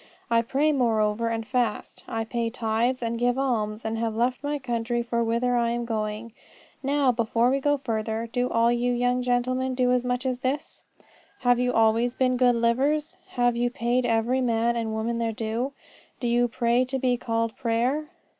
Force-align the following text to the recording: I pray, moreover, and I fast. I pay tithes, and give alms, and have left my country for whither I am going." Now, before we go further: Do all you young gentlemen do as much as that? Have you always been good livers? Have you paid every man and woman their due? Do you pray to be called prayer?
I 0.31 0.41
pray, 0.41 0.71
moreover, 0.71 1.27
and 1.27 1.43
I 1.43 1.47
fast. 1.47 2.03
I 2.07 2.23
pay 2.25 2.49
tithes, 2.49 3.03
and 3.03 3.19
give 3.19 3.37
alms, 3.37 3.85
and 3.85 3.99
have 3.99 4.15
left 4.15 4.41
my 4.43 4.57
country 4.57 5.03
for 5.03 5.23
whither 5.23 5.55
I 5.55 5.69
am 5.69 5.85
going." 5.85 6.33
Now, 6.81 7.11
before 7.11 7.51
we 7.51 7.59
go 7.59 7.77
further: 7.77 8.25
Do 8.33 8.49
all 8.49 8.71
you 8.71 8.93
young 8.93 9.21
gentlemen 9.21 9.75
do 9.75 9.91
as 9.91 10.03
much 10.03 10.25
as 10.25 10.39
that? 10.39 10.81
Have 11.41 11.59
you 11.59 11.71
always 11.71 12.15
been 12.15 12.35
good 12.35 12.55
livers? 12.55 13.17
Have 13.37 13.55
you 13.55 13.69
paid 13.69 14.03
every 14.07 14.41
man 14.41 14.75
and 14.75 14.91
woman 14.91 15.19
their 15.19 15.31
due? 15.33 15.73
Do 16.19 16.27
you 16.27 16.47
pray 16.47 16.83
to 16.83 16.97
be 16.97 17.15
called 17.15 17.55
prayer? 17.55 18.07